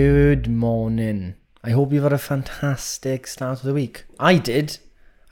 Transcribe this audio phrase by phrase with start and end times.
[0.00, 1.34] Good morning.
[1.64, 4.04] I hope you've had a fantastic start of the week.
[4.20, 4.78] I did.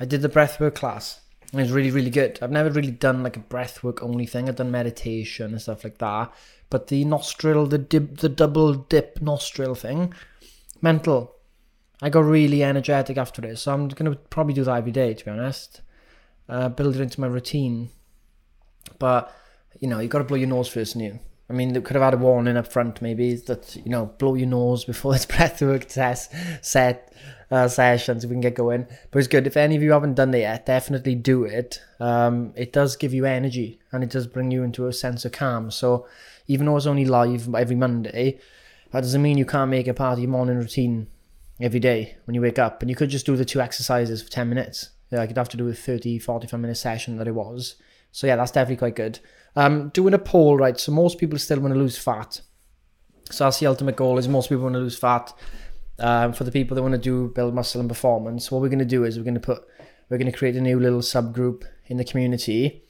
[0.00, 1.20] I did the breathwork class.
[1.52, 2.40] It was really, really good.
[2.42, 4.48] I've never really done like a breathwork only thing.
[4.48, 6.34] I've done meditation and stuff like that.
[6.68, 10.12] But the nostril, the dip, the double dip nostril thing,
[10.82, 11.36] mental.
[12.02, 15.14] I got really energetic after this, so I'm gonna probably do that every day.
[15.14, 15.80] To be honest,
[16.48, 17.90] uh, build it into my routine.
[18.98, 19.32] But
[19.78, 21.20] you know, you got to blow your nose first, and you.
[21.48, 24.34] I mean, they could have had a warning up front, maybe that you know, blow
[24.34, 27.12] your nose before this breathwork test set
[27.50, 28.24] uh, sessions.
[28.24, 29.46] If we can get going, but it's good.
[29.46, 31.80] If any of you haven't done it yet, definitely do it.
[32.00, 35.32] Um, it does give you energy, and it does bring you into a sense of
[35.32, 35.70] calm.
[35.70, 36.06] So,
[36.48, 38.40] even though it's only live every Monday,
[38.90, 41.06] that doesn't mean you can't make it part of your morning routine
[41.60, 42.82] every day when you wake up.
[42.82, 44.90] And you could just do the two exercises for 10 minutes.
[45.10, 47.76] Yeah, I could have to do a 30, 45 minute session that it was.
[48.16, 49.18] So yeah, that's definitely quite good.
[49.56, 50.80] Um, doing a poll, right?
[50.80, 52.40] So most people still want to lose fat.
[53.30, 55.34] So that's the ultimate goal is most people want to lose fat.
[55.98, 58.78] Um, for the people that want to do build muscle and performance, what we're going
[58.78, 59.66] to do is we're going to put,
[60.08, 62.82] we're going to create a new little subgroup in the community,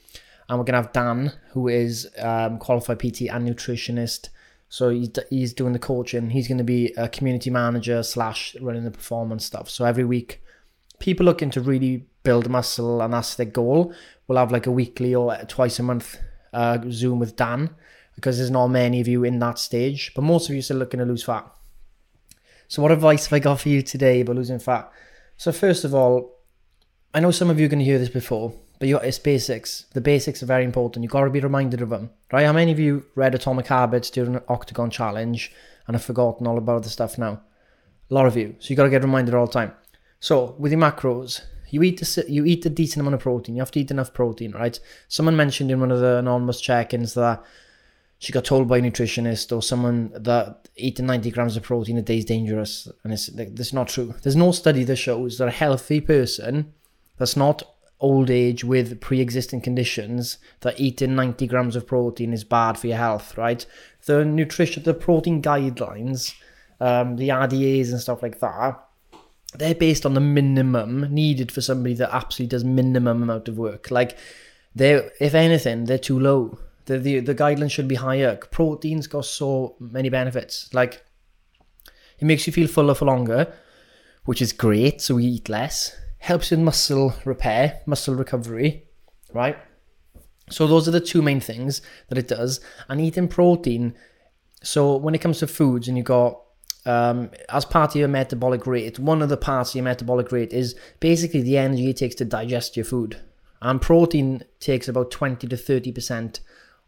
[0.49, 4.29] and we're going to have Dan, who is um, qualified PT and nutritionist.
[4.69, 4.91] So
[5.31, 6.31] he's doing the coaching.
[6.31, 9.71] He's going to be a community manager slash running the performance stuff.
[9.71, 10.41] So every week,
[10.99, 13.93] people looking to really build muscle and that's their goal
[14.27, 16.19] will have like a weekly or twice a month
[16.53, 17.71] uh, Zoom with Dan
[18.17, 20.79] because there's not many of you in that stage, but most of you are still
[20.79, 21.47] looking to lose fat.
[22.67, 24.91] So, what advice have I got for you today about losing fat?
[25.37, 26.41] So, first of all,
[27.15, 29.85] I know some of you are going to hear this before, but you, it's basics.
[29.93, 31.05] The basics are very important.
[31.05, 32.47] You've got to be reminded of them, right?
[32.47, 35.53] How many of you read Atomic Habits during an Octagon Challenge
[35.87, 37.43] and have forgotten all about the stuff now?
[38.11, 38.57] A lot of you.
[38.59, 39.73] So, you've got to get reminded all the time.
[40.21, 43.57] So, with your macros, you eat a, you eat a decent amount of protein.
[43.57, 44.79] You have to eat enough protein, right?
[45.09, 47.43] Someone mentioned in one of the anonymous check-ins that
[48.19, 52.03] she got told by a nutritionist or someone that eating 90 grams of protein a
[52.03, 54.15] day is dangerous, and it's like, that's not true.
[54.23, 56.73] There's no study that shows that a healthy person
[57.19, 57.63] that's not
[57.99, 62.97] old age with pre-existing conditions that eating 90 grams of protein is bad for your
[62.99, 63.65] health, right?
[64.05, 66.35] The nutrition, the protein guidelines,
[66.79, 68.86] um, the RDAs and stuff like that
[69.55, 73.91] they're based on the minimum needed for somebody that absolutely does minimum amount of work.
[73.91, 74.19] Like
[74.75, 76.59] they if anything, they're too low.
[76.87, 78.37] The, the the guidelines should be higher.
[78.37, 80.73] Protein's got so many benefits.
[80.73, 81.05] Like
[82.19, 83.53] it makes you feel fuller for longer,
[84.25, 85.01] which is great.
[85.01, 85.97] So we eat less.
[86.19, 88.85] Helps with muscle repair, muscle recovery,
[89.33, 89.57] right?
[90.51, 92.61] So those are the two main things that it does.
[92.89, 93.95] And eating protein.
[94.63, 96.41] So when it comes to foods, and you got
[96.87, 100.53] um, as part of your metabolic rate, one of the parts of your metabolic rate
[100.53, 103.21] is basically the energy it takes to digest your food.
[103.61, 106.41] And protein takes about 20 to 30%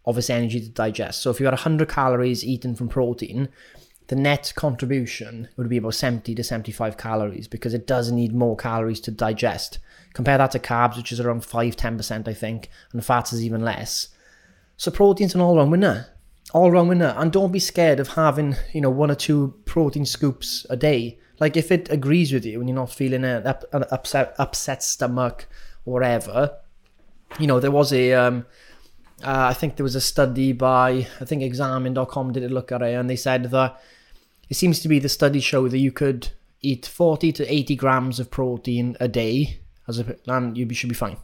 [0.07, 1.21] of its energy to digest.
[1.21, 3.49] So if you had 100 calories eaten from protein,
[4.07, 8.57] the net contribution would be about 70 to 75 calories because it does need more
[8.57, 9.79] calories to digest.
[10.15, 13.63] Compare that to carbs, which is around 5 10%, I think, and fats is even
[13.63, 14.09] less.
[14.77, 16.07] So protein's an all round winner
[16.53, 17.15] all round winner.
[17.17, 21.19] And don't be scared of having, you know, one or two protein scoops a day.
[21.41, 24.83] Like if it agrees with you and you're not feeling an, up, an upset upset
[24.83, 25.47] stomach
[25.85, 26.59] whatever,
[27.39, 28.47] you know, there was a um,
[29.23, 32.83] uh, I think there was a study by I think examine.com did a look at
[32.83, 33.81] it and they said that
[34.49, 38.19] it seems to be the study show that you could eat 40 to 80 grams
[38.19, 41.19] of protein a day as a and you should be fine.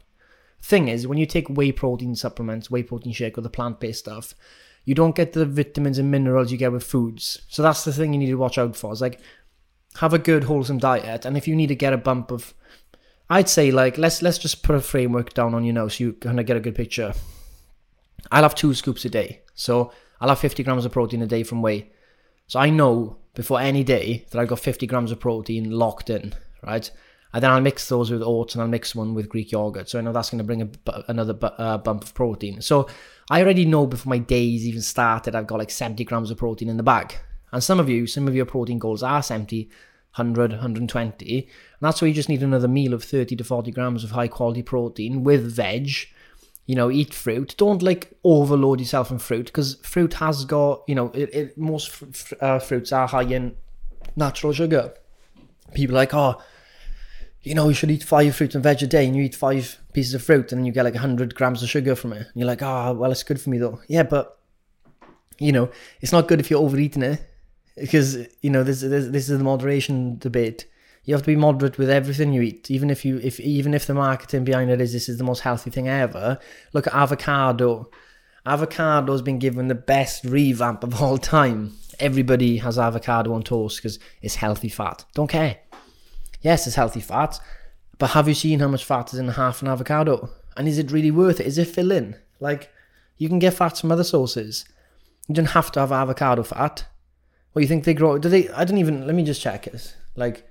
[0.62, 4.34] Thing is, when you take whey protein supplements, whey protein shake or the plant-based stuff,
[4.84, 7.42] you don't get the vitamins and minerals you get with foods.
[7.48, 8.92] So that's the thing you need to watch out for.
[8.92, 9.20] It's like
[9.96, 12.54] have a good wholesome diet, and if you need to get a bump of,
[13.30, 16.12] I'd say like let's let's just put a framework down on you now so you
[16.14, 17.14] kind of get a good picture.
[18.30, 21.42] I'll have two scoops a day, so I'll have 50 grams of protein a day
[21.42, 21.90] from whey.
[22.46, 26.34] So I know before any day that I've got 50 grams of protein locked in,
[26.62, 26.90] right?
[27.34, 29.88] And then I'll mix those with oats and I'll mix one with Greek yogurt.
[29.88, 32.62] So I know that's going to bring a, another uh, bump of protein.
[32.62, 32.88] So
[33.28, 36.68] I already know before my days even started, I've got like 70 grams of protein
[36.68, 37.16] in the bag.
[37.50, 39.64] And some of you, some of your protein goals are 70,
[40.14, 41.38] 100, 120.
[41.38, 41.48] And
[41.80, 44.62] that's why you just need another meal of 30 to 40 grams of high quality
[44.62, 45.90] protein with veg.
[46.66, 47.56] You know, eat fruit.
[47.58, 51.90] Don't like overload yourself in fruit because fruit has got, you know, it, it most
[51.90, 53.56] fr- uh, fruits are high in
[54.14, 54.94] natural sugar.
[55.74, 56.40] People like, oh,
[57.44, 59.78] you know, you should eat five fruit and veg a day, and you eat five
[59.92, 62.26] pieces of fruit, and you get like 100 grams of sugar from it.
[62.26, 63.80] And you're like, oh, well, it's good for me though.
[63.86, 64.38] Yeah, but,
[65.38, 65.70] you know,
[66.00, 67.22] it's not good if you're overeating it
[67.76, 70.66] because, you know, this, this, this is the moderation debate.
[71.04, 73.86] You have to be moderate with everything you eat, even if you, if even if
[73.86, 76.38] the marketing behind it is this is the most healthy thing ever.
[76.72, 77.90] Look at avocado.
[78.46, 81.74] Avocado's been given the best revamp of all time.
[82.00, 85.04] Everybody has avocado on toast because it's healthy fat.
[85.14, 85.58] Don't care.
[86.44, 87.40] Yes, it's healthy fat,
[87.96, 90.28] but have you seen how much fat is in half an avocado?
[90.58, 91.46] And is it really worth it?
[91.46, 92.16] Is it filling?
[92.38, 92.70] Like,
[93.16, 94.66] you can get fat from other sources.
[95.26, 96.84] You don't have to have avocado fat.
[97.52, 98.18] What you think they grow?
[98.18, 98.50] Do they?
[98.50, 99.06] I don't even.
[99.06, 99.94] Let me just check this.
[100.16, 100.46] Like,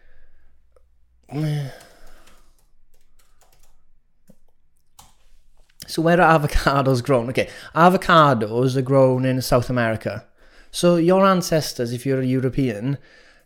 [5.86, 7.30] so where are avocados grown?
[7.30, 10.26] Okay, avocados are grown in South America.
[10.72, 12.98] So your ancestors, if you're a European,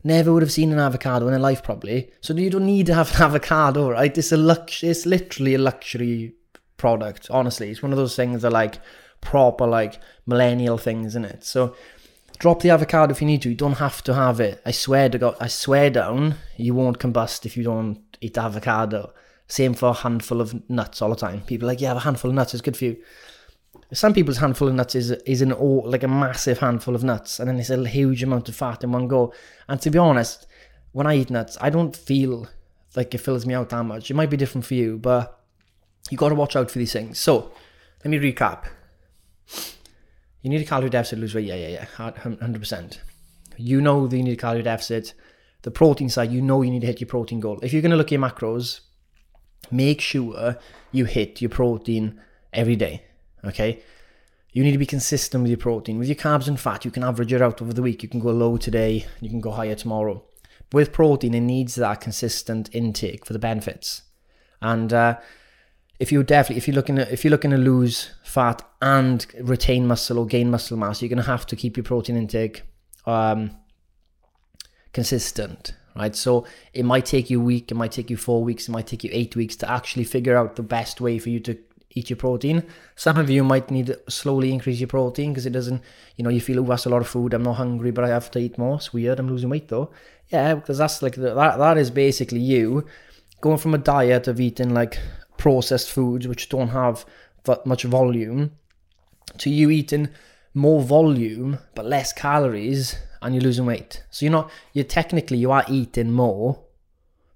[0.07, 2.09] never would have seen an avocado in their life probably.
[2.21, 4.18] So you don't need to have an avocado, right?
[4.18, 6.33] It's a lux it's literally a luxury
[6.77, 7.69] product, honestly.
[7.69, 8.80] It's one of those things that like
[9.21, 11.44] proper like millennial things in it.
[11.44, 11.75] So
[12.39, 13.50] drop the avocado if you need to.
[13.50, 14.62] You don't have to have it.
[14.65, 19.13] I swear to God, I swear down, you won't combust if you don't eat avocado.
[19.48, 21.42] Same for a handful of nuts all the time.
[21.42, 22.98] People like, yeah, have a handful of nuts, it's good for you.
[23.94, 27.48] Some people's handful of nuts is is an like a massive handful of nuts, and
[27.48, 29.34] then it's a huge amount of fat in one go.
[29.69, 30.45] And to be honest,
[30.92, 32.50] when I eat nuts, I don't feel
[32.95, 34.12] like it fills me out that much.
[34.12, 35.39] It might be different for you, but
[36.10, 37.19] you got to watch out for these things.
[37.19, 37.51] So
[38.04, 38.66] let me recap.
[40.42, 41.45] You need a calorie deficit to lose weight.
[41.45, 42.12] Yeah, yeah, yeah,
[42.42, 43.01] hundred percent.
[43.56, 45.13] You know that you need a calorie deficit.
[45.63, 47.60] The protein side, you know you need to hit your protein goal.
[47.62, 48.81] If you're going to look at your macros,
[49.72, 50.57] make sure
[50.92, 52.22] you hit your protein
[52.54, 53.04] every day.
[53.45, 53.81] Okay.
[54.51, 56.00] You need to be consistent with your protein.
[56.00, 58.01] With your carbs and fat, you can average it out over the week.
[58.01, 60.24] You can go low today, you can go higher tomorrow.
[60.74, 64.01] With protein, it needs that consistent intake for the benefits.
[64.62, 65.18] And uh,
[66.00, 69.88] if you definitely, if you're looking at, if you're looking to lose fat and retain
[69.88, 72.63] muscle or gain muscle mass, you're going to have to keep your protein intake
[73.06, 73.51] um,
[74.94, 76.16] consistent, right?
[76.16, 78.88] So it might take you a week, it might take you four weeks, it might
[78.88, 81.57] take you eight weeks to actually figure out the best way for you to
[81.92, 82.63] eat your protein.
[82.95, 85.81] Some of you might need to slowly increase your protein because it doesn't,
[86.16, 87.34] you know, you feel, oh, that's a lot of food.
[87.34, 88.75] I'm not hungry, but I have to eat more.
[88.75, 89.19] It's weird.
[89.19, 89.92] I'm losing weight though.
[90.30, 92.86] Yeah, because that's like, that, that is basically you
[93.42, 95.00] going from a diet of eating like
[95.38, 97.06] processed foods, which don't have
[97.44, 98.51] that much volume,
[99.38, 100.10] to you eating
[100.54, 104.04] more volume but less calories and you're losing weight.
[104.12, 106.63] So you're not, you're technically, you are eating more,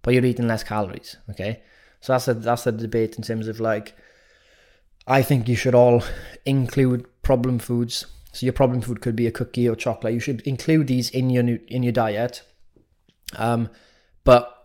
[0.02, 1.18] but you're eating less calories.
[1.30, 1.62] Okay.
[2.02, 3.96] So that's a, that's a debate in terms of like,
[5.08, 6.04] I think you should all
[6.46, 8.06] include problem foods.
[8.34, 10.14] So your problem food could be a cookie or chocolate.
[10.14, 12.44] You should include these in your in your diet.
[13.36, 13.70] Um,
[14.24, 14.58] but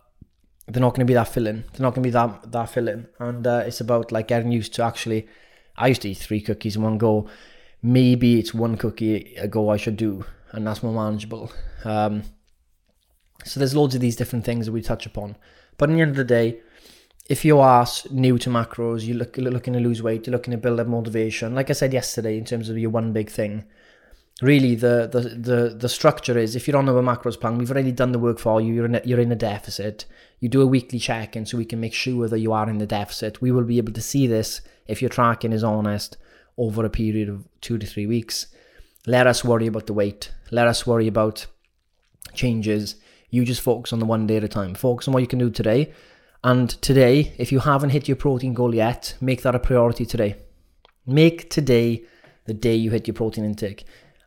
[0.68, 1.64] they're not going to be that filling.
[1.72, 3.06] They're not going to be that that filling.
[3.18, 5.26] And uh, it's about like getting used to actually.
[5.76, 7.28] I used to eat three cookies in one go.
[7.82, 11.52] Maybe it's one cookie a go I should do, and that's more manageable.
[11.84, 12.22] Um,
[13.44, 15.36] so there's loads of these different things that we touch upon.
[15.76, 16.60] But in the end of the day,
[17.28, 20.58] if you are new to macros, you're, look, looking to lose weight, you're looking to
[20.58, 21.54] build up motivation.
[21.54, 23.64] Like I said yesterday, in terms of your one big thing,
[24.42, 27.92] really the the the, the structure is if you're on a macros plan, we've already
[27.92, 28.72] done the work for you.
[28.72, 30.04] You're in a, you're in a deficit.
[30.38, 32.78] You do a weekly check in so we can make sure that you are in
[32.78, 33.40] the deficit.
[33.40, 36.16] We will be able to see this if your tracking is honest
[36.56, 38.46] over a period of two to three weeks.
[39.06, 40.32] Let us worry about the weight.
[40.50, 41.46] Let us worry about
[42.34, 42.96] changes.
[43.30, 44.74] You just focus on the one day at a time.
[44.74, 45.92] Focus on what you can do today
[46.46, 50.36] and today, if you haven't hit your protein goal yet, make that a priority today.
[51.04, 52.04] Make today
[52.44, 53.84] the day you hit your protein intake.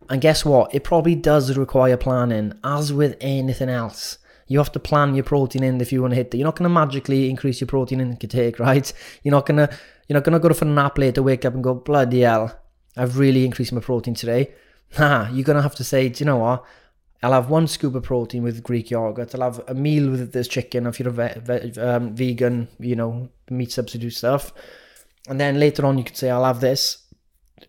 [0.10, 0.76] And guess what?
[0.76, 4.18] It probably does require planning, as with anything else.
[4.48, 6.38] You have to plan your protein in if you want to hit that.
[6.38, 8.92] You're not going to magically increase your protein intake, right?
[9.24, 9.70] You're not going to
[10.10, 12.54] you're not going to go for a nap later, wake up and go, bloody hell,
[12.98, 14.52] I've really increased my protein today.
[14.98, 16.66] Nah, you're going to have to say, do you know what?
[17.22, 19.36] I'll have one scoop of protein with Greek yogurt.
[19.36, 22.96] I'll have a meal with this chicken if you're a ve- ve- um, vegan, you
[22.96, 24.54] know, meat substitute stuff.
[25.28, 27.06] And then later on, you could say, I'll have this.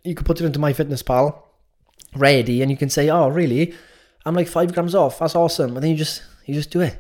[0.05, 1.37] You could put it into MyFitnessPal,
[2.15, 3.75] ready, and you can say, oh, really?
[4.25, 5.19] I'm like five grams off.
[5.19, 5.75] That's awesome.
[5.75, 6.97] And then you just you just do it.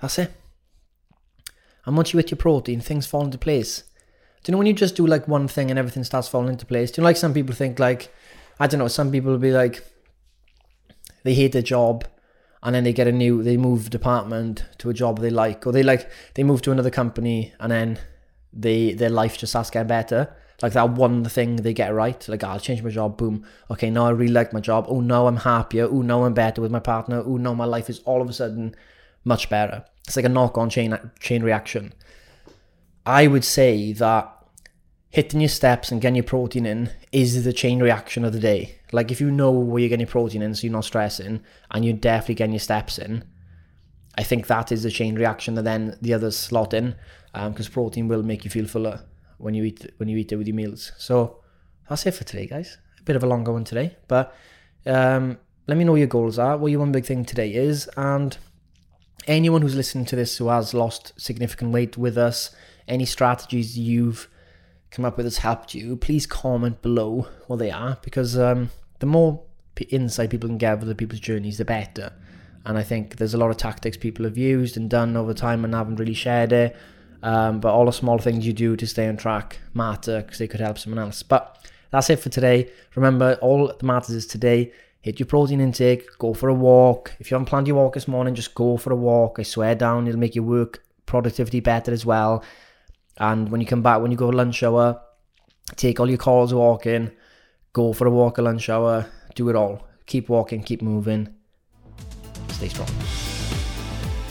[0.00, 0.32] That's it.
[1.84, 3.84] And once you hit your protein, things fall into place.
[4.42, 6.66] Do you know when you just do like one thing and everything starts falling into
[6.66, 6.90] place?
[6.90, 8.12] Do you know like some people think like,
[8.58, 9.84] I don't know, some people will be like,
[11.26, 12.04] they hate their job
[12.62, 15.72] and then they get a new they move department to a job they like or
[15.72, 17.98] they like they move to another company and then
[18.52, 22.26] they their life just starts getting better like that one thing they get right.
[22.28, 23.44] Like, ah, I'll change my job, boom.
[23.70, 24.86] Okay, now I really like my job.
[24.88, 25.86] Oh, now I'm happier.
[25.86, 27.22] Oh, now I'm better with my partner.
[27.24, 28.74] Oh, now my life is all of a sudden
[29.24, 29.84] much better.
[30.06, 31.92] It's like a knock on chain, chain reaction.
[33.04, 34.32] I would say that
[35.10, 38.78] hitting your steps and getting your protein in is the chain reaction of the day.
[38.92, 41.96] Like if you know where you're getting protein in, so you're not stressing, and you're
[41.96, 43.24] definitely getting your steps in,
[44.18, 46.94] I think that is the chain reaction that then the others slot in,
[47.32, 49.00] because um, protein will make you feel fuller
[49.38, 50.92] when you eat when you eat it with your meals.
[50.98, 51.40] So
[51.88, 52.76] that's it for today, guys.
[53.00, 54.34] A bit of a longer one today, but
[54.84, 58.36] um, let me know your goals are, what your one big thing today is, and
[59.26, 62.50] anyone who's listening to this who has lost significant weight with us,
[62.86, 64.28] any strategies you've
[64.90, 69.06] come up with that's helped you, please comment below what they are because um, the
[69.06, 69.42] more
[69.90, 72.12] insight people can get with the people's journeys, the better.
[72.64, 75.64] And I think there's a lot of tactics people have used and done over time
[75.64, 76.76] and haven't really shared it.
[77.22, 80.48] Um, but all the small things you do to stay on track matter because they
[80.48, 81.22] could help someone else.
[81.22, 82.70] But that's it for today.
[82.94, 84.72] Remember, all that matters is today.
[85.00, 87.14] Hit your protein intake, go for a walk.
[87.20, 89.38] If you haven't planned your walk this morning, just go for a walk.
[89.38, 92.42] I swear down, it'll make your work productivity better as well.
[93.18, 95.00] And when you come back, when you go lunch hour,
[95.76, 97.10] take all your calls walking,
[97.72, 99.86] go for a walk, a lunch hour, do it all.
[100.06, 101.34] Keep walking, keep moving,
[102.48, 102.88] stay strong.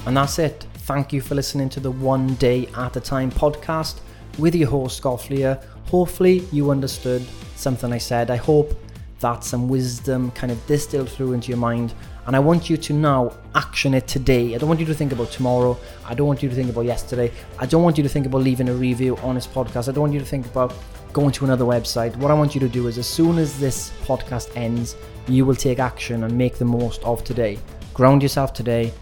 [0.05, 0.67] And that's it.
[0.85, 3.99] Thank you for listening to the One Day at a Time podcast
[4.37, 5.63] with your host, Gofflier.
[5.87, 7.25] Hopefully, you understood
[7.55, 8.29] something I said.
[8.29, 8.73] I hope
[9.19, 11.93] that some wisdom kind of distilled through into your mind
[12.27, 14.55] and I want you to now action it today.
[14.55, 15.77] I don't want you to think about tomorrow.
[16.05, 17.31] I don't want you to think about yesterday.
[17.59, 19.89] I don't want you to think about leaving a review on this podcast.
[19.89, 20.73] I don't want you to think about
[21.13, 22.15] going to another website.
[22.17, 24.95] What I want you to do is as soon as this podcast ends,
[25.27, 27.57] you will take action and make the most of today.
[27.93, 28.93] Ground yourself today.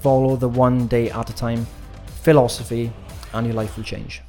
[0.00, 1.66] Follow the one day at a time
[2.24, 2.90] philosophy,
[3.34, 4.23] and your life will change.